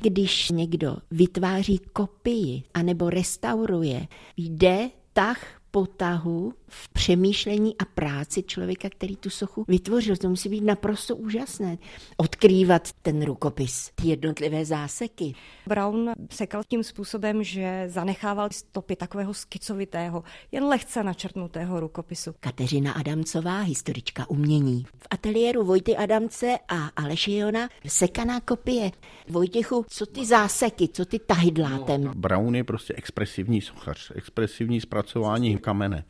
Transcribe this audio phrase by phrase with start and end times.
[0.00, 9.16] Když někdo vytváří kopii anebo restauruje, jde tah potahu v přemýšlení a práci člověka, který
[9.16, 10.16] tu sochu vytvořil.
[10.16, 11.78] To musí být naprosto úžasné.
[12.16, 15.34] Odkrývat ten rukopis, ty jednotlivé záseky.
[15.66, 22.34] Brown sekal tím způsobem, že zanechával stopy takového skicovitého, jen lehce načrtnutého rukopisu.
[22.40, 24.84] Kateřina Adamcová, historička umění.
[24.98, 28.90] V ateliéru Vojty Adamce a Aleše Jona sekaná kopie.
[29.28, 32.04] Vojtěchu, co ty záseky, co ty tahy dlátem?
[32.04, 36.04] No, Brown je prostě expresivní sochař, expresivní zpracování kamene.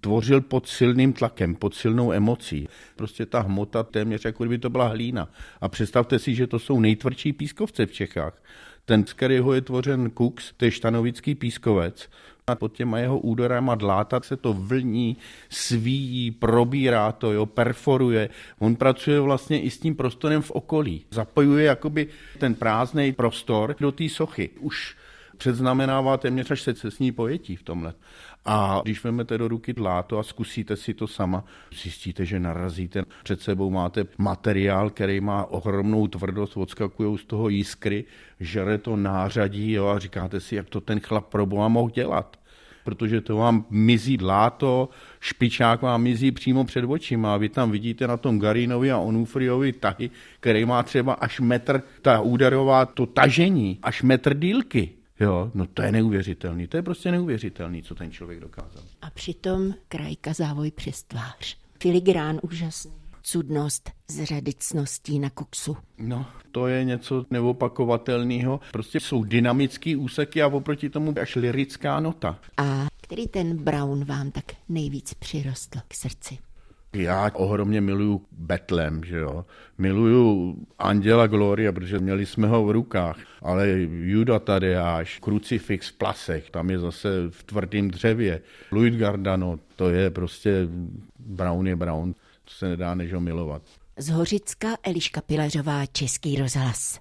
[0.00, 2.68] Tvořil pod silným tlakem, pod silnou emocí.
[2.96, 5.28] Prostě ta hmota téměř jako kdyby to byla hlína.
[5.60, 8.36] A představte si, že to jsou nejtvrdší pískovce v Čechách.
[8.84, 12.08] Ten, z kterého je tvořen Kux, to je štanovický pískovec,
[12.46, 15.16] a pod těma jeho úderama dláta se to vlní,
[15.48, 18.28] svíjí, probírá to, jo, perforuje.
[18.58, 21.04] On pracuje vlastně i s tím prostorem v okolí.
[21.10, 24.50] Zapojuje jakoby ten prázdný prostor do té sochy.
[24.60, 24.96] Už
[25.38, 27.94] předznamenává téměř až secesní pojetí v tomhle.
[28.44, 31.44] A když vezmete do ruky dláto a zkusíte si to sama,
[31.82, 33.02] zjistíte, že narazíte.
[33.24, 38.04] Před sebou máte materiál, který má ohromnou tvrdost, odskakují z toho jiskry,
[38.40, 42.36] žere to nářadí jo, a říkáte si, jak to ten chlap pro boha mohl dělat
[42.88, 44.88] protože to vám mizí dláto,
[45.20, 47.36] špičák vám mizí přímo před očima.
[47.36, 52.20] Vy tam vidíte na tom Garinovi a Onufriovi tahy, který má třeba až metr, ta
[52.20, 54.97] úderová, to tažení, až metr dílky.
[55.20, 58.82] Jo, no to je neuvěřitelný, to je prostě neuvěřitelný, co ten člověk dokázal.
[59.02, 61.58] A přitom krajka závoj přes tvář.
[61.82, 62.92] Filigrán úžasný.
[63.22, 65.76] Cudnost z řadicností na koksu.
[65.98, 68.60] No, to je něco neopakovatelného.
[68.72, 72.38] Prostě jsou dynamický úseky a oproti tomu až lirická nota.
[72.56, 76.38] A který ten Brown vám tak nejvíc přirostl k srdci?
[76.92, 79.44] Já ohromně miluju Betlem, že jo.
[79.78, 83.18] Miluju Anděla Gloria, protože měli jsme ho v rukách.
[83.42, 88.40] Ale Juda Tadeáš, krucifix v plasech, tam je zase v tvrdém dřevě.
[88.72, 90.68] Louis Gardano, to je prostě
[91.18, 92.12] Brown je Brown.
[92.44, 93.62] To se nedá než ho milovat.
[93.96, 96.96] Z Hořicka Eliška Pilařová, Český rozhlas.